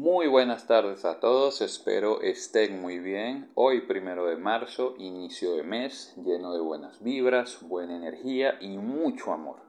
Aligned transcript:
Muy 0.00 0.28
buenas 0.28 0.68
tardes 0.68 1.04
a 1.04 1.18
todos, 1.18 1.60
espero 1.60 2.20
estén 2.22 2.80
muy 2.80 3.00
bien. 3.00 3.50
Hoy, 3.56 3.80
primero 3.80 4.26
de 4.26 4.36
marzo, 4.36 4.94
inicio 4.96 5.56
de 5.56 5.64
mes, 5.64 6.14
lleno 6.24 6.54
de 6.54 6.60
buenas 6.60 7.02
vibras, 7.02 7.58
buena 7.62 7.96
energía 7.96 8.58
y 8.60 8.78
mucho 8.78 9.32
amor. 9.32 9.60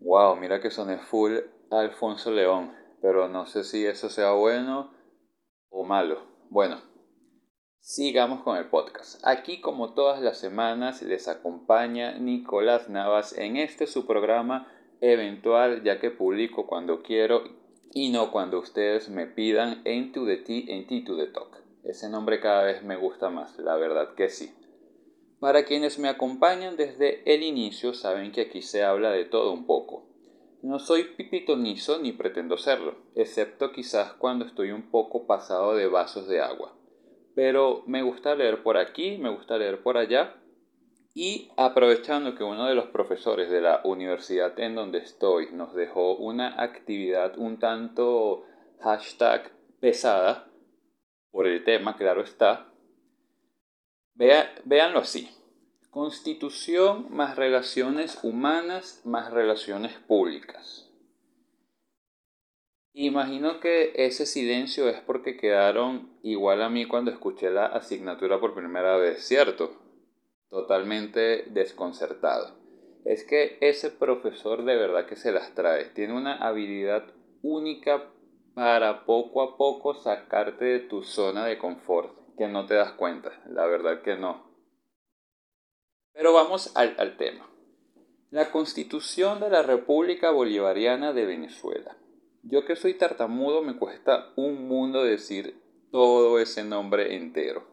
Wow, 0.00 0.36
mira 0.36 0.62
que 0.62 0.70
soné 0.70 0.96
full 0.96 1.36
Alfonso 1.70 2.30
León, 2.30 2.72
pero 3.02 3.28
no 3.28 3.44
sé 3.44 3.62
si 3.62 3.84
eso 3.84 4.08
sea 4.08 4.32
bueno 4.32 4.90
o 5.68 5.84
malo. 5.84 6.22
Bueno, 6.48 6.80
sigamos 7.78 8.40
con 8.40 8.56
el 8.56 8.70
podcast. 8.70 9.20
Aquí, 9.26 9.60
como 9.60 9.92
todas 9.92 10.22
las 10.22 10.38
semanas, 10.38 11.02
les 11.02 11.28
acompaña 11.28 12.18
Nicolás 12.18 12.88
Navas 12.88 13.36
en 13.36 13.58
este 13.58 13.86
su 13.86 14.06
programa 14.06 14.66
eventual, 15.02 15.82
ya 15.82 16.00
que 16.00 16.10
publico 16.10 16.66
cuando 16.66 17.02
quiero 17.02 17.59
y 17.92 18.10
no 18.10 18.30
cuando 18.30 18.58
ustedes 18.58 19.08
me 19.08 19.26
pidan 19.26 19.82
Into 19.84 20.24
the 20.24 20.36
Tea, 20.36 20.64
Into 20.68 21.16
the 21.16 21.26
Talk. 21.26 21.56
Ese 21.82 22.08
nombre 22.08 22.40
cada 22.40 22.64
vez 22.64 22.82
me 22.82 22.96
gusta 22.96 23.30
más, 23.30 23.58
la 23.58 23.76
verdad 23.76 24.14
que 24.14 24.28
sí. 24.28 24.52
Para 25.40 25.64
quienes 25.64 25.98
me 25.98 26.08
acompañan 26.08 26.76
desde 26.76 27.22
el 27.32 27.42
inicio 27.42 27.94
saben 27.94 28.30
que 28.30 28.42
aquí 28.42 28.62
se 28.62 28.84
habla 28.84 29.10
de 29.10 29.24
todo 29.24 29.52
un 29.52 29.66
poco. 29.66 30.06
No 30.62 30.78
soy 30.78 31.04
pipitonizo 31.16 31.98
ni 31.98 32.12
pretendo 32.12 32.58
serlo, 32.58 32.96
excepto 33.14 33.72
quizás 33.72 34.12
cuando 34.12 34.44
estoy 34.44 34.72
un 34.72 34.90
poco 34.90 35.26
pasado 35.26 35.74
de 35.74 35.86
vasos 35.86 36.28
de 36.28 36.42
agua. 36.42 36.76
Pero 37.34 37.82
me 37.86 38.02
gusta 38.02 38.34
leer 38.34 38.62
por 38.62 38.76
aquí, 38.76 39.16
me 39.16 39.30
gusta 39.30 39.56
leer 39.56 39.82
por 39.82 39.96
allá 39.96 40.36
y 41.14 41.50
aprovechando 41.56 42.34
que 42.34 42.44
uno 42.44 42.66
de 42.66 42.74
los 42.74 42.86
profesores 42.86 43.50
de 43.50 43.60
la 43.60 43.80
universidad 43.84 44.58
en 44.60 44.74
donde 44.74 44.98
estoy 44.98 45.50
nos 45.52 45.74
dejó 45.74 46.14
una 46.16 46.62
actividad 46.62 47.36
un 47.38 47.58
tanto 47.58 48.44
pesada, 49.80 50.46
por 51.30 51.46
el 51.46 51.64
tema, 51.64 51.96
claro 51.96 52.22
está, 52.22 52.72
vea, 54.14 54.52
véanlo 54.64 55.00
así. 55.00 55.30
Constitución 55.90 57.06
más 57.10 57.36
relaciones 57.36 58.18
humanas 58.22 59.00
más 59.04 59.32
relaciones 59.32 59.92
públicas. 59.98 60.88
Imagino 62.92 63.60
que 63.60 63.92
ese 63.94 64.26
silencio 64.26 64.88
es 64.88 65.00
porque 65.00 65.36
quedaron 65.36 66.12
igual 66.22 66.62
a 66.62 66.68
mí 66.68 66.86
cuando 66.86 67.10
escuché 67.10 67.50
la 67.50 67.66
asignatura 67.66 68.40
por 68.40 68.54
primera 68.54 68.96
vez, 68.96 69.24
¿cierto? 69.24 69.89
Totalmente 70.50 71.44
desconcertado. 71.50 72.58
Es 73.04 73.24
que 73.24 73.56
ese 73.60 73.90
profesor 73.90 74.64
de 74.64 74.76
verdad 74.76 75.06
que 75.06 75.16
se 75.16 75.32
las 75.32 75.54
trae. 75.54 75.86
Tiene 75.86 76.14
una 76.14 76.36
habilidad 76.36 77.04
única 77.42 78.12
para 78.54 79.06
poco 79.06 79.42
a 79.42 79.56
poco 79.56 79.94
sacarte 79.94 80.64
de 80.64 80.80
tu 80.80 81.02
zona 81.02 81.46
de 81.46 81.56
confort, 81.56 82.14
que 82.36 82.48
no 82.48 82.66
te 82.66 82.74
das 82.74 82.92
cuenta, 82.92 83.30
la 83.48 83.66
verdad 83.66 84.02
que 84.02 84.16
no. 84.16 84.50
Pero 86.12 86.34
vamos 86.34 86.76
al, 86.76 86.94
al 86.98 87.16
tema. 87.16 87.48
La 88.30 88.50
constitución 88.50 89.40
de 89.40 89.48
la 89.48 89.62
República 89.62 90.30
Bolivariana 90.30 91.12
de 91.12 91.24
Venezuela. 91.24 91.96
Yo 92.42 92.64
que 92.64 92.76
soy 92.76 92.94
tartamudo 92.94 93.62
me 93.62 93.76
cuesta 93.76 94.32
un 94.36 94.66
mundo 94.68 95.04
decir 95.04 95.60
todo 95.90 96.38
ese 96.38 96.64
nombre 96.64 97.16
entero. 97.16 97.66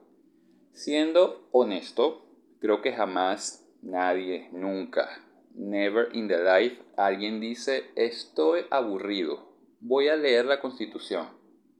Siendo 0.71 1.47
honesto, 1.51 2.26
Creo 2.59 2.81
que 2.81 2.93
jamás, 2.93 3.67
nadie, 3.81 4.49
nunca, 4.51 5.23
never 5.53 6.09
in 6.15 6.27
the 6.27 6.37
life, 6.37 6.81
alguien 6.95 7.39
dice, 7.39 7.85
estoy 7.95 8.65
aburrido, 8.71 9.53
voy 9.79 10.07
a 10.07 10.15
leer 10.15 10.45
la 10.45 10.59
constitución. 10.59 11.27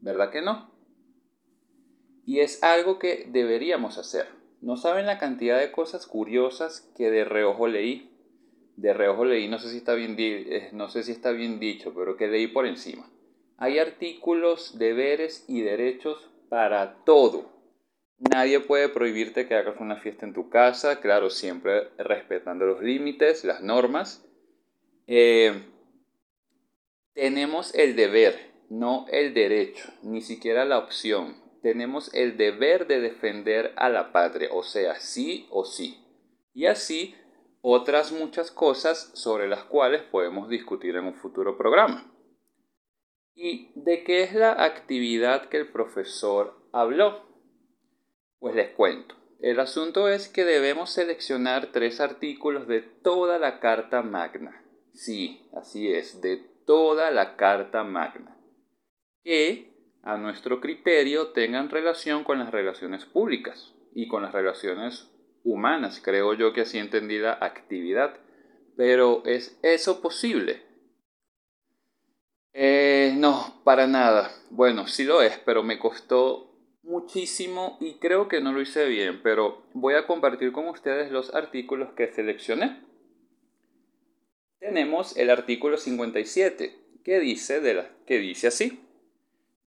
¿Verdad 0.02 0.30
que 0.30 0.42
no? 0.42 0.72
Y 2.26 2.40
es 2.42 2.62
algo 2.62 3.00
que 3.00 3.28
deberíamos 3.32 3.98
hacer. 3.98 4.28
No 4.62 4.78
saben 4.78 5.06
la 5.06 5.18
cantidad 5.18 5.60
de 5.60 5.72
cosas 5.72 6.06
curiosas 6.06 6.92
que 6.96 7.10
de 7.10 7.24
reojo 7.24 7.68
leí. 7.68 8.12
De 8.76 8.94
reojo 8.94 9.26
leí, 9.26 9.48
no 9.48 9.58
sé 9.58 9.70
si 9.70 9.78
está 9.78 9.96
bien, 9.96 10.16
eh, 10.20 10.70
no 10.74 10.90
sé 10.90 11.04
si 11.04 11.12
está 11.12 11.32
bien 11.32 11.60
dicho, 11.60 11.94
pero 11.96 12.18
que 12.18 12.28
leí 12.28 12.48
por 12.48 12.68
encima. 12.68 13.10
Hay 13.58 13.80
artículos, 13.80 14.78
deberes 14.78 15.46
y 15.48 15.62
derechos 15.62 16.30
para 16.50 17.04
todo 17.04 17.57
Nadie 18.20 18.60
puede 18.60 18.90
prohibirte 18.90 19.48
que 19.48 19.56
hagas 19.56 19.80
una 19.80 19.98
fiesta 19.98 20.26
en 20.26 20.34
tu 20.34 20.50
casa, 20.50 21.00
claro, 21.02 21.30
siempre 21.30 21.90
respetando 21.98 22.66
los 22.66 22.82
límites, 22.82 23.44
las 23.44 23.62
normas. 23.62 24.26
Eh, 25.06 25.64
tenemos 27.14 27.74
el 27.76 27.96
deber, 27.96 28.54
no 28.70 29.06
el 29.12 29.36
derecho, 29.36 29.88
ni 30.02 30.22
siquiera 30.22 30.66
la 30.66 30.80
opción. 30.80 31.36
Tenemos 31.62 32.12
el 32.14 32.38
deber 32.38 32.88
de 32.88 33.02
defender 33.02 33.74
a 33.76 33.90
la 33.90 34.12
patria, 34.12 34.50
o 34.52 34.64
sea, 34.64 35.00
sí 35.00 35.48
o 35.52 35.64
sí. 35.64 36.04
Y 36.54 36.66
así 36.66 37.16
otras 37.62 38.12
muchas 38.12 38.50
cosas 38.50 39.12
sobre 39.14 39.48
las 39.48 39.64
cuales 39.64 40.02
podemos 40.02 40.50
discutir 40.50 40.96
en 40.96 41.06
un 41.06 41.16
futuro 41.16 41.58
programa. 41.58 42.12
¿Y 43.36 43.72
de 43.76 44.04
qué 44.04 44.24
es 44.24 44.34
la 44.34 44.64
actividad 44.64 45.50
que 45.50 45.58
el 45.58 45.72
profesor 45.72 46.68
habló? 46.72 47.27
Pues 48.40 48.56
les 48.56 48.70
cuento. 48.72 49.16
El 49.40 49.60
asunto 49.60 50.08
es 50.08 50.28
que 50.30 50.46
debemos 50.46 50.92
seleccionar 50.92 51.68
tres 51.72 52.00
artículos 52.00 52.68
de 52.68 52.82
toda 52.82 53.38
la 53.38 53.60
Carta 53.60 54.02
Magna. 54.02 54.64
Sí, 54.94 55.48
así 55.56 55.92
es, 55.92 56.22
de 56.22 56.38
toda 56.66 57.12
la 57.12 57.36
Carta 57.36 57.84
Magna. 57.84 58.36
Que, 59.24 59.72
a 60.04 60.18
nuestro 60.18 60.60
criterio, 60.60 61.28
tengan 61.30 61.70
relación 61.70 62.24
con 62.24 62.40
las 62.40 62.52
relaciones 62.52 63.06
públicas 63.06 63.76
y 63.94 64.08
con 64.08 64.24
las 64.24 64.34
relaciones 64.34 65.12
humanas. 65.44 66.02
Creo 66.04 66.34
yo 66.34 66.54
que 66.54 66.62
así 66.62 66.80
entendí 66.80 67.20
la 67.20 67.34
actividad. 67.34 68.18
Pero 68.76 69.24
¿es 69.26 69.60
eso 69.64 70.02
posible? 70.02 70.64
Eh, 72.54 73.14
no, 73.18 73.62
para 73.64 73.86
nada. 73.86 74.32
Bueno, 74.50 74.88
sí 74.88 75.04
lo 75.04 75.22
es, 75.22 75.38
pero 75.46 75.62
me 75.62 75.78
costó 75.78 76.57
muchísimo 76.88 77.78
y 77.80 77.96
creo 77.96 78.28
que 78.28 78.42
no 78.42 78.54
lo 78.54 78.62
hice 78.62 78.88
bien, 78.88 79.22
pero 79.22 79.64
voy 79.74 79.94
a 79.96 80.08
compartir 80.08 80.52
con 80.52 80.68
ustedes 80.68 81.12
los 81.12 81.36
artículos 81.36 81.90
que 81.94 82.12
seleccioné. 82.12 82.80
Tenemos 84.60 85.16
el 85.18 85.30
artículo 85.30 85.78
57, 85.78 86.76
que 87.04 87.20
dice, 87.20 87.62
de 87.62 87.74
la, 87.76 87.90
que 88.06 88.20
dice 88.20 88.48
así. 88.48 88.80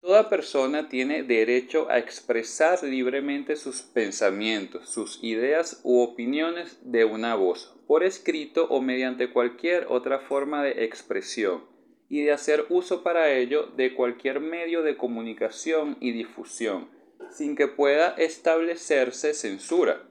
Toda 0.01 0.29
persona 0.29 0.87
tiene 0.87 1.23
derecho 1.23 1.89
a 1.89 1.99
expresar 1.99 2.81
libremente 2.83 3.57
sus 3.57 3.81
pensamientos, 3.81 4.89
sus 4.89 5.21
ideas 5.21 5.81
u 5.83 5.99
opiniones 5.99 6.79
de 6.83 7.03
una 7.03 7.35
voz, 7.35 7.75
por 7.85 8.03
escrito 8.03 8.65
o 8.69 8.81
mediante 8.81 9.29
cualquier 9.29 9.87
otra 9.89 10.19
forma 10.19 10.63
de 10.63 10.85
expresión, 10.85 11.65
y 12.07 12.23
de 12.23 12.31
hacer 12.31 12.65
uso 12.69 13.03
para 13.03 13.33
ello 13.33 13.67
de 13.75 13.93
cualquier 13.93 14.39
medio 14.39 14.83
de 14.83 14.95
comunicación 14.95 15.97
y 15.99 16.11
difusión, 16.11 16.87
sin 17.31 17.55
que 17.55 17.67
pueda 17.67 18.09
establecerse 18.17 19.33
censura. 19.33 20.03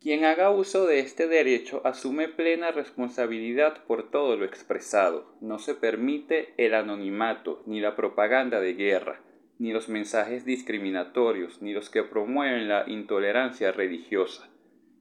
Quien 0.00 0.24
haga 0.24 0.50
uso 0.50 0.86
de 0.86 1.00
este 1.00 1.28
derecho 1.28 1.82
asume 1.84 2.28
plena 2.28 2.70
responsabilidad 2.70 3.84
por 3.84 4.10
todo 4.10 4.36
lo 4.36 4.46
expresado. 4.46 5.36
No 5.42 5.58
se 5.58 5.74
permite 5.74 6.54
el 6.56 6.74
anonimato, 6.74 7.62
ni 7.66 7.80
la 7.80 7.96
propaganda 7.96 8.60
de 8.60 8.72
guerra, 8.72 9.20
ni 9.58 9.72
los 9.72 9.90
mensajes 9.90 10.46
discriminatorios, 10.46 11.60
ni 11.60 11.74
los 11.74 11.90
que 11.90 12.02
promueven 12.02 12.66
la 12.66 12.88
intolerancia 12.88 13.72
religiosa. 13.72 14.48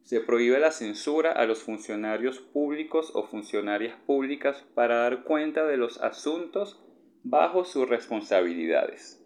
Se 0.04 0.20
prohíbe 0.20 0.60
la 0.60 0.72
censura 0.72 1.32
a 1.32 1.46
los 1.46 1.64
funcionarios 1.64 2.40
públicos 2.40 3.12
o 3.14 3.26
funcionarias 3.26 3.96
públicas 4.06 4.66
para 4.74 4.98
dar 4.98 5.24
cuenta 5.24 5.66
de 5.66 5.78
los 5.78 6.02
asuntos 6.02 6.84
bajo 7.24 7.64
sus 7.64 7.88
responsabilidades. 7.88 9.19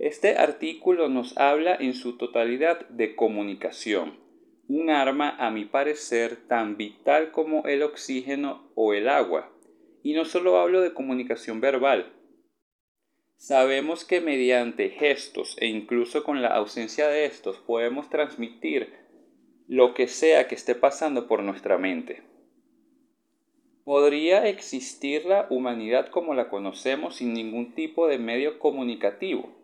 Este 0.00 0.38
artículo 0.38 1.10
nos 1.10 1.36
habla 1.36 1.76
en 1.78 1.92
su 1.92 2.16
totalidad 2.16 2.88
de 2.88 3.14
comunicación, 3.14 4.18
un 4.66 4.88
arma 4.88 5.36
a 5.38 5.50
mi 5.50 5.66
parecer 5.66 6.36
tan 6.48 6.78
vital 6.78 7.32
como 7.32 7.66
el 7.66 7.82
oxígeno 7.82 8.72
o 8.74 8.94
el 8.94 9.10
agua. 9.10 9.52
Y 10.02 10.14
no 10.14 10.24
solo 10.24 10.58
hablo 10.58 10.80
de 10.80 10.94
comunicación 10.94 11.60
verbal. 11.60 12.14
Sabemos 13.36 14.06
que 14.06 14.22
mediante 14.22 14.88
gestos 14.88 15.54
e 15.60 15.66
incluso 15.66 16.24
con 16.24 16.40
la 16.40 16.48
ausencia 16.48 17.06
de 17.08 17.26
estos 17.26 17.58
podemos 17.58 18.08
transmitir 18.08 18.94
lo 19.68 19.92
que 19.92 20.08
sea 20.08 20.48
que 20.48 20.54
esté 20.54 20.74
pasando 20.74 21.28
por 21.28 21.42
nuestra 21.42 21.76
mente. 21.76 22.22
¿Podría 23.84 24.48
existir 24.48 25.26
la 25.26 25.46
humanidad 25.50 26.08
como 26.08 26.32
la 26.32 26.48
conocemos 26.48 27.16
sin 27.16 27.34
ningún 27.34 27.74
tipo 27.74 28.08
de 28.08 28.18
medio 28.18 28.58
comunicativo? 28.58 29.59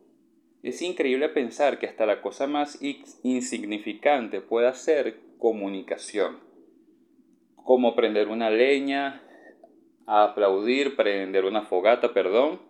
Es 0.67 0.83
increíble 0.83 1.29
pensar 1.29 1.79
que 1.79 1.87
hasta 1.87 2.07
la 2.07 2.21
cosa 2.21 2.49
más 2.49 2.81
insignificante 3.23 4.41
pueda 4.41 4.75
ser 4.75 5.21
comunicación. 5.39 6.41
Como 7.55 7.95
prender 7.95 8.27
una 8.27 8.51
leña, 8.51 9.23
aplaudir, 10.07 10.97
prender 10.97 11.45
una 11.45 11.63
fogata, 11.63 12.13
perdón. 12.13 12.61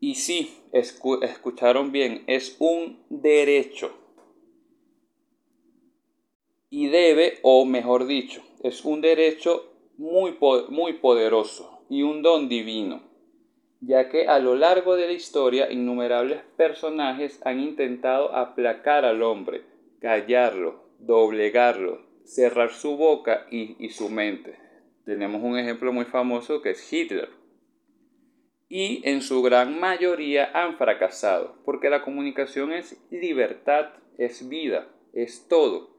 Y 0.00 0.14
sí, 0.14 0.56
escucharon 0.72 1.92
bien, 1.92 2.24
es 2.28 2.56
un 2.58 2.98
derecho. 3.10 3.94
Y 6.70 6.86
debe, 6.86 7.40
o 7.42 7.66
mejor 7.66 8.06
dicho, 8.06 8.42
es 8.62 8.86
un 8.86 9.02
derecho 9.02 9.70
muy, 9.98 10.38
muy 10.70 10.94
poderoso 10.94 11.84
y 11.90 12.04
un 12.04 12.22
don 12.22 12.48
divino, 12.48 13.02
ya 13.86 14.08
que 14.08 14.28
a 14.28 14.38
lo 14.38 14.54
largo 14.56 14.96
de 14.96 15.06
la 15.06 15.12
historia 15.12 15.70
innumerables 15.70 16.42
personajes 16.56 17.40
han 17.44 17.60
intentado 17.60 18.34
aplacar 18.34 19.04
al 19.04 19.22
hombre, 19.22 19.62
callarlo, 20.00 20.84
doblegarlo, 20.98 22.02
cerrar 22.24 22.70
su 22.70 22.96
boca 22.96 23.46
y, 23.50 23.76
y 23.78 23.90
su 23.90 24.08
mente. 24.08 24.58
Tenemos 25.04 25.42
un 25.42 25.58
ejemplo 25.58 25.92
muy 25.92 26.06
famoso 26.06 26.62
que 26.62 26.70
es 26.70 26.92
Hitler 26.92 27.28
y 28.68 29.02
en 29.08 29.20
su 29.20 29.42
gran 29.42 29.78
mayoría 29.78 30.50
han 30.54 30.76
fracasado, 30.76 31.56
porque 31.64 31.90
la 31.90 32.02
comunicación 32.02 32.72
es 32.72 33.00
libertad, 33.10 33.90
es 34.18 34.48
vida, 34.48 34.88
es 35.12 35.46
todo. 35.48 35.94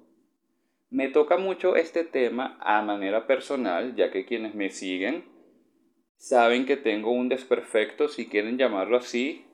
Me 0.90 1.10
toca 1.10 1.38
mucho 1.38 1.76
este 1.76 2.04
tema 2.04 2.58
a 2.62 2.82
manera 2.82 3.28
personal, 3.28 3.96
ya 3.96 4.12
que 4.12 4.26
quienes 4.26 4.56
me 4.56 4.70
siguen 4.70 5.35
saben 6.18 6.66
que 6.66 6.78
tengo 6.78 7.12
un 7.12 7.30
desperfecto, 7.30 8.08
si 8.08 8.28
quieren 8.28 8.58
llamarlo 8.58 8.98
así, 8.98 9.46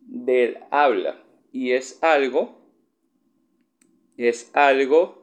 del 0.00 0.58
habla. 0.70 1.22
Y 1.52 1.72
es 1.72 2.02
algo, 2.02 2.58
es 4.16 4.50
algo 4.54 5.22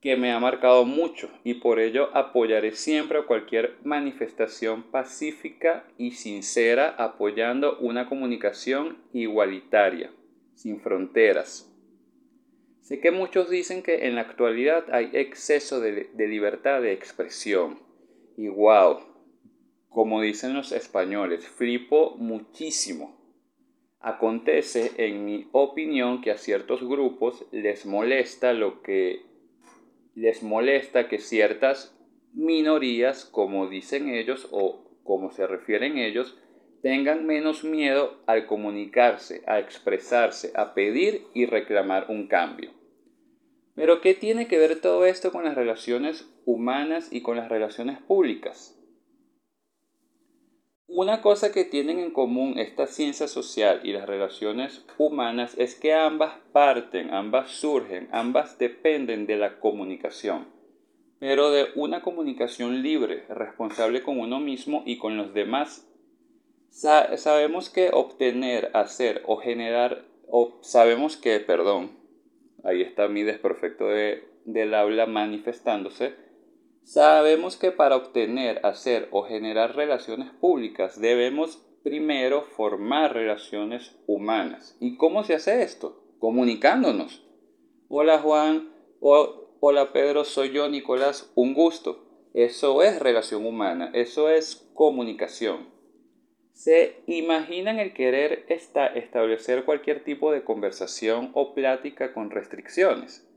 que 0.00 0.16
me 0.16 0.30
ha 0.30 0.38
marcado 0.38 0.84
mucho 0.84 1.30
y 1.42 1.54
por 1.54 1.80
ello 1.80 2.10
apoyaré 2.14 2.72
siempre 2.72 3.24
cualquier 3.24 3.76
manifestación 3.82 4.84
pacífica 4.84 5.84
y 5.98 6.12
sincera 6.12 6.94
apoyando 6.98 7.78
una 7.78 8.08
comunicación 8.08 8.98
igualitaria, 9.12 10.12
sin 10.54 10.80
fronteras. 10.80 11.72
Sé 12.82 13.00
que 13.00 13.10
muchos 13.10 13.50
dicen 13.50 13.82
que 13.82 14.06
en 14.06 14.14
la 14.14 14.20
actualidad 14.20 14.84
hay 14.92 15.10
exceso 15.12 15.80
de, 15.80 16.10
de 16.12 16.28
libertad 16.28 16.82
de 16.82 16.92
expresión 16.92 17.80
y 18.36 18.46
wow, 18.46 19.00
como 19.96 20.20
dicen 20.20 20.52
los 20.52 20.72
españoles, 20.72 21.48
flipo 21.48 22.16
muchísimo. 22.18 23.16
Acontece, 23.98 24.90
en 24.98 25.24
mi 25.24 25.48
opinión, 25.52 26.20
que 26.20 26.30
a 26.30 26.36
ciertos 26.36 26.86
grupos 26.86 27.46
les 27.50 27.86
molesta 27.86 28.52
lo 28.52 28.82
que 28.82 29.22
les 30.14 30.42
molesta 30.42 31.08
que 31.08 31.18
ciertas 31.18 31.98
minorías, 32.34 33.24
como 33.24 33.68
dicen 33.68 34.10
ellos 34.10 34.48
o 34.50 34.84
como 35.02 35.30
se 35.30 35.46
refieren 35.46 35.96
ellos, 35.96 36.38
tengan 36.82 37.24
menos 37.24 37.64
miedo 37.64 38.22
al 38.26 38.46
comunicarse, 38.46 39.44
a 39.46 39.60
expresarse, 39.60 40.52
a 40.56 40.74
pedir 40.74 41.22
y 41.32 41.46
reclamar 41.46 42.10
un 42.10 42.26
cambio. 42.26 42.70
Pero 43.74 44.02
¿qué 44.02 44.12
tiene 44.12 44.46
que 44.46 44.58
ver 44.58 44.78
todo 44.78 45.06
esto 45.06 45.32
con 45.32 45.44
las 45.44 45.54
relaciones 45.54 46.28
humanas 46.44 47.08
y 47.10 47.22
con 47.22 47.38
las 47.38 47.48
relaciones 47.48 47.98
públicas? 48.02 48.75
Una 50.88 51.20
cosa 51.20 51.50
que 51.50 51.64
tienen 51.64 51.98
en 51.98 52.12
común 52.12 52.60
esta 52.60 52.86
ciencia 52.86 53.26
social 53.26 53.80
y 53.82 53.92
las 53.92 54.06
relaciones 54.06 54.84
humanas 54.98 55.58
es 55.58 55.74
que 55.74 55.92
ambas 55.92 56.34
parten, 56.52 57.12
ambas 57.12 57.50
surgen, 57.50 58.08
ambas 58.12 58.56
dependen 58.56 59.26
de 59.26 59.36
la 59.36 59.58
comunicación, 59.58 60.46
pero 61.18 61.50
de 61.50 61.66
una 61.74 62.02
comunicación 62.02 62.84
libre, 62.84 63.24
responsable 63.28 64.04
con 64.04 64.20
uno 64.20 64.38
mismo 64.38 64.84
y 64.86 64.98
con 64.98 65.16
los 65.16 65.34
demás. 65.34 65.88
sabemos 66.70 67.68
que 67.68 67.90
obtener, 67.92 68.70
hacer 68.72 69.22
o 69.26 69.38
generar, 69.38 70.04
o 70.28 70.56
sabemos 70.60 71.16
que, 71.16 71.40
perdón, 71.40 71.98
ahí 72.62 72.82
está 72.82 73.08
mi 73.08 73.24
desperfecto 73.24 73.88
de, 73.88 74.22
del 74.44 74.72
habla 74.72 75.06
manifestándose, 75.06 76.14
Sabemos 76.86 77.56
que 77.56 77.72
para 77.72 77.96
obtener, 77.96 78.64
hacer 78.64 79.08
o 79.10 79.24
generar 79.24 79.74
relaciones 79.74 80.30
públicas 80.30 81.00
debemos 81.00 81.56
primero 81.82 82.42
formar 82.42 83.12
relaciones 83.12 83.96
humanas. 84.06 84.76
¿Y 84.78 84.96
cómo 84.96 85.24
se 85.24 85.34
hace 85.34 85.64
esto? 85.64 86.00
Comunicándonos. 86.20 87.26
Hola 87.88 88.20
Juan, 88.20 88.70
hola 89.00 89.92
Pedro, 89.92 90.22
soy 90.22 90.52
yo 90.52 90.68
Nicolás, 90.68 91.32
un 91.34 91.54
gusto. 91.54 92.28
Eso 92.34 92.80
es 92.84 93.00
relación 93.00 93.46
humana, 93.46 93.90
eso 93.92 94.30
es 94.30 94.70
comunicación. 94.72 95.68
¿Se 96.52 97.02
imaginan 97.08 97.80
el 97.80 97.94
querer 97.94 98.46
establecer 98.48 99.64
cualquier 99.64 100.04
tipo 100.04 100.30
de 100.30 100.44
conversación 100.44 101.32
o 101.34 101.52
plática 101.52 102.14
con 102.14 102.30
restricciones? 102.30 103.28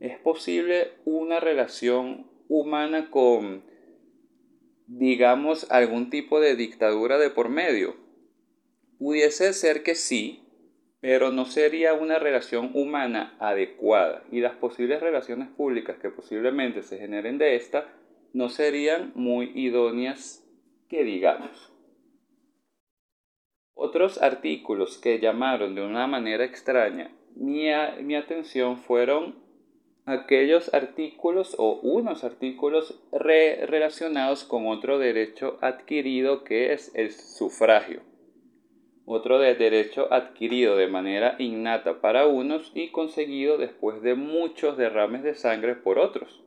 ¿Es 0.00 0.18
posible 0.18 0.94
una 1.04 1.38
relación 1.38 2.29
humana 2.50 3.10
con, 3.10 3.62
digamos, 4.88 5.70
algún 5.70 6.10
tipo 6.10 6.40
de 6.40 6.56
dictadura 6.56 7.16
de 7.16 7.30
por 7.30 7.48
medio? 7.48 7.96
Pudiese 8.98 9.52
ser 9.52 9.84
que 9.84 9.94
sí, 9.94 10.42
pero 11.00 11.30
no 11.30 11.44
sería 11.46 11.94
una 11.94 12.18
relación 12.18 12.72
humana 12.74 13.36
adecuada 13.38 14.24
y 14.32 14.40
las 14.40 14.56
posibles 14.56 15.00
relaciones 15.00 15.48
públicas 15.48 15.96
que 16.02 16.10
posiblemente 16.10 16.82
se 16.82 16.98
generen 16.98 17.38
de 17.38 17.54
esta 17.54 17.86
no 18.32 18.48
serían 18.48 19.12
muy 19.14 19.52
idóneas 19.54 20.44
que 20.88 21.04
digamos. 21.04 21.72
Otros 23.74 24.20
artículos 24.20 24.98
que 24.98 25.20
llamaron 25.20 25.74
de 25.74 25.82
una 25.82 26.06
manera 26.06 26.44
extraña 26.44 27.16
mi, 27.36 27.68
mi 28.02 28.16
atención 28.16 28.76
fueron 28.76 29.36
aquellos 30.10 30.72
artículos 30.74 31.54
o 31.58 31.80
unos 31.82 32.24
artículos 32.24 33.00
relacionados 33.12 34.44
con 34.44 34.66
otro 34.66 34.98
derecho 34.98 35.58
adquirido 35.60 36.44
que 36.44 36.72
es 36.72 36.92
el 36.94 37.12
sufragio. 37.12 38.02
Otro 39.06 39.38
de 39.38 39.54
derecho 39.54 40.12
adquirido 40.12 40.76
de 40.76 40.86
manera 40.86 41.34
innata 41.38 42.00
para 42.00 42.26
unos 42.26 42.70
y 42.74 42.90
conseguido 42.90 43.58
después 43.58 44.02
de 44.02 44.14
muchos 44.14 44.76
derrames 44.76 45.22
de 45.22 45.34
sangre 45.34 45.74
por 45.74 45.98
otros. 45.98 46.42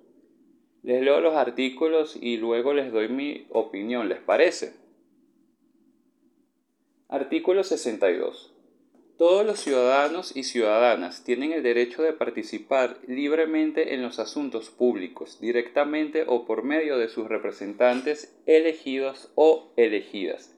Les 0.82 1.02
leo 1.02 1.20
los 1.22 1.36
artículos 1.36 2.18
y 2.22 2.38
luego 2.38 2.74
les 2.74 2.92
doy 2.92 3.10
mi 3.10 3.48
opinión, 3.50 4.10
¿les 4.10 4.20
parece? 4.20 4.74
Artículo 7.10 7.64
62. 7.64 8.53
Todos 9.24 9.46
los 9.46 9.62
ciudadanos 9.62 10.36
y 10.36 10.44
ciudadanas 10.44 11.24
tienen 11.24 11.54
el 11.54 11.64
derecho 11.64 12.04
de 12.04 12.12
participar 12.12 12.98
libremente 13.08 13.94
en 13.94 14.02
los 14.02 14.20
asuntos 14.20 14.70
públicos, 14.70 15.40
directamente 15.40 16.26
o 16.28 16.44
por 16.44 16.64
medio 16.64 16.98
de 16.98 17.08
sus 17.08 17.30
representantes 17.30 18.38
elegidos 18.46 19.32
o 19.36 19.72
elegidas. 19.78 20.54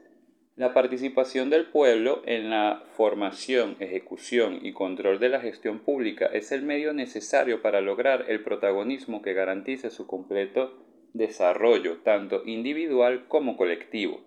La 0.55 0.73
participación 0.73 1.51
del 1.51 1.67
pueblo 1.67 2.23
en 2.25 2.49
la 2.49 2.81
formación, 2.97 3.75
ejecución 3.79 4.57
y 4.63 4.73
control 4.73 5.19
de 5.19 5.29
la 5.29 5.41
gestión 5.41 5.77
pública 5.77 6.25
es 6.25 6.51
el 6.51 6.63
medio 6.63 6.91
necesario 6.91 7.61
para 7.61 7.81
lograr 7.81 8.25
el 8.29 8.41
protagonismo 8.43 9.21
que 9.21 9.33
garantice 9.33 9.91
su 9.91 10.07
completo 10.07 10.73
desarrollo, 11.13 11.99
tanto 11.99 12.41
individual 12.47 13.27
como 13.27 13.57
colectivo 13.57 14.24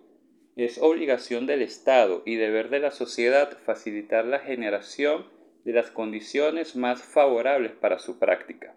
es 0.65 0.77
obligación 0.77 1.45
del 1.45 1.61
Estado 1.61 2.21
y 2.25 2.35
deber 2.35 2.69
de 2.69 2.79
la 2.79 2.91
sociedad 2.91 3.57
facilitar 3.65 4.25
la 4.25 4.39
generación 4.39 5.25
de 5.63 5.73
las 5.73 5.91
condiciones 5.91 6.75
más 6.75 7.01
favorables 7.01 7.71
para 7.71 7.99
su 7.99 8.19
práctica. 8.19 8.75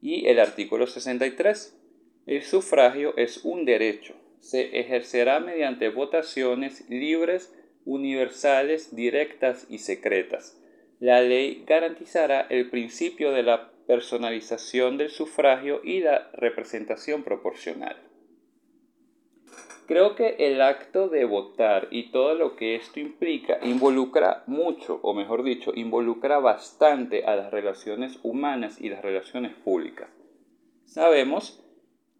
Y 0.00 0.28
el 0.28 0.40
artículo 0.40 0.86
63. 0.86 1.78
El 2.26 2.42
sufragio 2.42 3.16
es 3.16 3.44
un 3.44 3.64
derecho. 3.64 4.14
Se 4.40 4.78
ejercerá 4.80 5.40
mediante 5.40 5.88
votaciones 5.88 6.88
libres, 6.88 7.54
universales, 7.84 8.94
directas 8.94 9.66
y 9.68 9.78
secretas. 9.78 10.58
La 11.00 11.20
ley 11.20 11.64
garantizará 11.66 12.46
el 12.48 12.70
principio 12.70 13.32
de 13.32 13.42
la 13.42 13.72
personalización 13.86 14.98
del 14.98 15.10
sufragio 15.10 15.80
y 15.84 16.00
la 16.00 16.30
representación 16.32 17.24
proporcional. 17.24 18.11
Creo 19.86 20.14
que 20.14 20.36
el 20.38 20.62
acto 20.62 21.08
de 21.08 21.24
votar 21.24 21.88
y 21.90 22.10
todo 22.10 22.34
lo 22.34 22.54
que 22.56 22.76
esto 22.76 23.00
implica 23.00 23.58
involucra 23.62 24.44
mucho, 24.46 25.00
o 25.02 25.12
mejor 25.12 25.42
dicho, 25.42 25.72
involucra 25.74 26.38
bastante 26.38 27.24
a 27.24 27.34
las 27.34 27.50
relaciones 27.50 28.18
humanas 28.22 28.80
y 28.80 28.88
las 28.88 29.02
relaciones 29.02 29.54
públicas. 29.54 30.08
Sabemos 30.84 31.62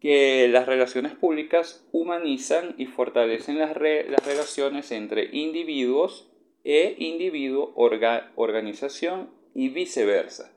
que 0.00 0.49
las 0.49 0.66
relaciones 0.66 1.14
públicas 1.14 1.87
humanizan 1.92 2.75
y 2.76 2.87
fortalecen 2.87 3.61
las, 3.61 3.73
relaciones 3.76 4.90
entre 4.90 5.28
individuos 5.31 6.28
e 6.64 6.97
individuo, 6.99 7.73
organización 7.76 9.31
y 9.54 9.69
viceversa. 9.69 10.52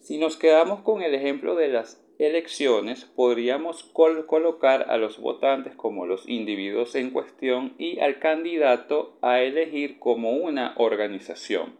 Si 0.00 0.18
nos 0.18 0.36
quedamos 0.36 0.82
con 0.82 1.00
el 1.00 1.14
ejemplo 1.14 1.54
de 1.54 1.68
las 1.68 2.01
elecciones 2.18 3.04
podríamos 3.04 3.84
colocar 3.84 4.86
a 4.88 4.96
los 4.96 5.18
votantes 5.18 5.74
como 5.74 6.06
los 6.06 6.28
individuos 6.28 6.94
en 6.94 7.10
cuestión 7.10 7.74
y 7.78 8.00
al 8.00 8.18
candidato 8.18 9.18
a 9.22 9.40
elegir 9.40 9.98
como 9.98 10.32
una 10.32 10.74
organización, 10.76 11.76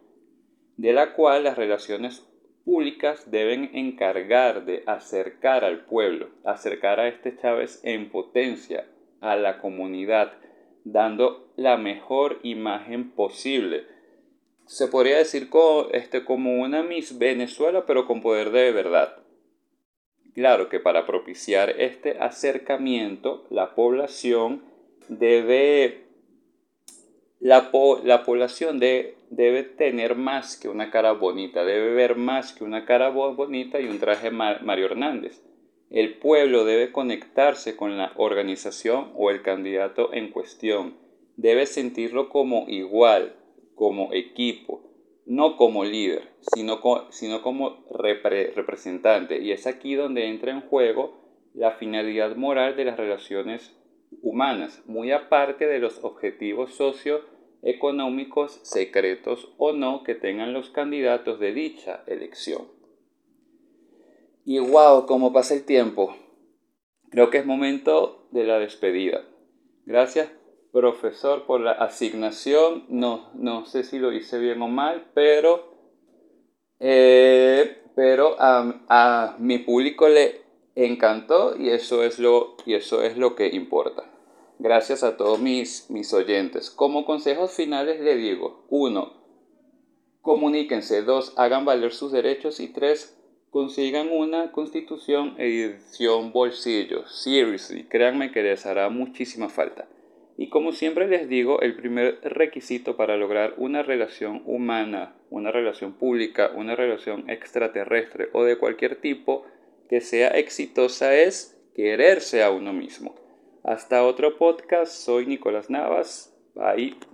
de 0.76 0.92
la 0.92 1.14
cual 1.14 1.44
las 1.44 1.56
relaciones 1.56 2.26
públicas 2.64 3.30
deben 3.30 3.70
encargar 3.74 4.64
de 4.64 4.82
acercar 4.86 5.64
al 5.64 5.84
pueblo, 5.84 6.28
acercar 6.44 7.00
a 7.00 7.08
este 7.08 7.36
Chávez 7.36 7.80
en 7.82 8.10
potencia 8.10 8.86
a 9.20 9.36
la 9.36 9.58
comunidad, 9.58 10.32
dando 10.84 11.52
la 11.56 11.76
mejor 11.76 12.40
imagen 12.42 13.10
posible. 13.10 13.86
Se 14.66 14.88
podría 14.88 15.18
decir 15.18 15.48
como, 15.48 15.88
este, 15.92 16.24
como 16.24 16.60
una 16.60 16.82
Miss 16.82 17.18
Venezuela, 17.18 17.84
pero 17.86 18.06
con 18.06 18.20
poder 18.20 18.50
de 18.50 18.72
verdad. 18.72 19.21
Claro 20.34 20.70
que 20.70 20.80
para 20.80 21.06
propiciar 21.06 21.70
este 21.78 22.18
acercamiento, 22.18 23.44
la 23.50 23.74
población 23.74 24.62
debe, 25.08 26.04
la, 27.38 27.70
la 28.04 28.24
población 28.24 28.80
debe 28.80 29.62
tener 29.62 30.14
más 30.14 30.56
que 30.56 30.70
una 30.70 30.90
cara 30.90 31.12
bonita, 31.12 31.64
debe 31.64 31.92
ver 31.92 32.16
más 32.16 32.54
que 32.54 32.64
una 32.64 32.86
cara 32.86 33.10
bonita 33.10 33.78
y 33.80 33.86
un 33.86 33.98
traje 33.98 34.30
Mario 34.30 34.86
Hernández. 34.86 35.42
El 35.90 36.14
pueblo 36.14 36.64
debe 36.64 36.92
conectarse 36.92 37.76
con 37.76 37.98
la 37.98 38.12
organización 38.16 39.12
o 39.14 39.30
el 39.30 39.42
candidato 39.42 40.14
en 40.14 40.30
cuestión. 40.30 40.96
Debe 41.36 41.66
sentirlo 41.66 42.30
como 42.30 42.64
igual, 42.68 43.36
como 43.74 44.14
equipo 44.14 44.91
no 45.26 45.56
como 45.56 45.84
líder, 45.84 46.30
sino, 46.54 46.80
como 47.42 47.84
representante. 47.90 49.40
Y 49.40 49.52
es 49.52 49.66
aquí 49.66 49.94
donde 49.94 50.26
entra 50.26 50.52
en 50.52 50.62
juego 50.62 51.20
la 51.54 51.72
finalidad 51.72 52.36
moral 52.36 52.76
de 52.76 52.84
las 52.84 52.96
relaciones 52.96 53.76
humanas, 54.22 54.82
muy 54.86 55.12
aparte 55.12 55.66
de 55.66 55.78
los 55.78 56.02
objetivos 56.04 56.74
socioeconómicos 56.74 58.60
secretos 58.62 59.52
o 59.58 59.72
no 59.72 60.02
que 60.02 60.14
tengan 60.14 60.52
los 60.52 60.70
candidatos 60.70 61.38
de 61.40 61.52
dicha 61.52 62.02
elección. 62.06 62.66
Y 64.44 64.58
wow, 64.58 65.06
cómo 65.06 65.32
pasa 65.32 65.54
el 65.54 65.64
tiempo. 65.64 66.16
Creo 67.10 67.30
que 67.30 67.38
es 67.38 67.46
momento 67.46 68.26
de 68.32 68.44
la 68.44 68.58
despedida. 68.58 69.24
Gracias 69.84 70.30
profesor 70.72 71.44
por 71.44 71.60
la 71.60 71.72
asignación. 71.72 72.84
No, 72.88 73.30
no 73.34 73.66
sé 73.66 73.84
si 73.84 73.98
lo 73.98 74.12
hice 74.12 74.38
bien 74.38 74.60
o 74.62 74.68
mal, 74.68 75.10
pero, 75.14 75.76
eh, 76.80 77.82
pero 77.94 78.36
a, 78.38 79.36
mi 79.38 79.58
público 79.58 80.08
le 80.08 80.40
encantó 80.74 81.56
y 81.56 81.68
eso 81.68 82.02
es 82.02 82.18
lo, 82.18 82.56
y 82.66 82.74
eso 82.74 83.02
es 83.02 83.16
lo 83.16 83.36
que 83.36 83.48
importa. 83.48 84.04
Gracias 84.58 85.02
a 85.02 85.16
todos 85.16 85.40
mis, 85.40 85.90
mis 85.90 86.12
oyentes. 86.14 86.70
Como 86.70 87.04
consejos 87.04 87.52
finales 87.52 88.00
le 88.00 88.16
digo, 88.16 88.64
uno, 88.70 89.12
comuníquense, 90.22 91.02
dos, 91.02 91.34
hagan 91.36 91.64
valer 91.64 91.92
sus 91.92 92.12
derechos 92.12 92.60
y 92.60 92.68
tres, 92.68 93.18
consigan 93.50 94.08
una 94.10 94.52
constitución 94.52 95.34
edición 95.36 96.32
bolsillo. 96.32 97.06
Seriously, 97.08 97.84
créanme 97.84 98.30
que 98.30 98.42
les 98.42 98.64
hará 98.64 98.88
muchísima 98.88 99.48
falta. 99.48 99.88
Y 100.36 100.48
como 100.48 100.72
siempre 100.72 101.06
les 101.08 101.28
digo, 101.28 101.60
el 101.60 101.76
primer 101.76 102.18
requisito 102.22 102.96
para 102.96 103.16
lograr 103.16 103.54
una 103.58 103.82
relación 103.82 104.42
humana, 104.46 105.14
una 105.30 105.50
relación 105.50 105.92
pública, 105.92 106.52
una 106.54 106.74
relación 106.74 107.28
extraterrestre 107.28 108.28
o 108.32 108.44
de 108.44 108.56
cualquier 108.56 108.96
tipo 108.96 109.44
que 109.88 110.00
sea 110.00 110.28
exitosa 110.28 111.14
es 111.14 111.60
quererse 111.74 112.42
a 112.42 112.50
uno 112.50 112.72
mismo. 112.72 113.14
Hasta 113.62 114.04
otro 114.04 114.38
podcast, 114.38 114.92
soy 114.92 115.26
Nicolás 115.26 115.70
Navas. 115.70 116.34
Bye. 116.54 117.11